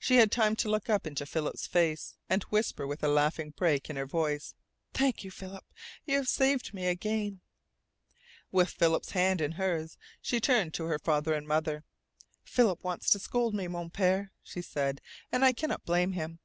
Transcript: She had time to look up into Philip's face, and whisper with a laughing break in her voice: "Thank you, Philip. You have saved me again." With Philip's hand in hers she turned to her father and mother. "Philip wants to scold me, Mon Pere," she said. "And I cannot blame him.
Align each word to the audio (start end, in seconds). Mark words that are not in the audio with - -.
She 0.00 0.16
had 0.16 0.32
time 0.32 0.56
to 0.56 0.68
look 0.68 0.90
up 0.90 1.06
into 1.06 1.24
Philip's 1.24 1.68
face, 1.68 2.16
and 2.28 2.42
whisper 2.50 2.84
with 2.84 3.04
a 3.04 3.08
laughing 3.08 3.50
break 3.50 3.88
in 3.88 3.94
her 3.94 4.06
voice: 4.06 4.54
"Thank 4.92 5.22
you, 5.22 5.30
Philip. 5.30 5.64
You 6.04 6.16
have 6.16 6.26
saved 6.26 6.74
me 6.74 6.88
again." 6.88 7.42
With 8.50 8.70
Philip's 8.70 9.10
hand 9.12 9.40
in 9.40 9.52
hers 9.52 9.96
she 10.20 10.40
turned 10.40 10.74
to 10.74 10.86
her 10.86 10.98
father 10.98 11.32
and 11.32 11.46
mother. 11.46 11.84
"Philip 12.42 12.82
wants 12.82 13.08
to 13.10 13.20
scold 13.20 13.54
me, 13.54 13.68
Mon 13.68 13.88
Pere," 13.88 14.32
she 14.42 14.62
said. 14.62 15.00
"And 15.30 15.44
I 15.44 15.52
cannot 15.52 15.84
blame 15.84 16.10
him. 16.10 16.40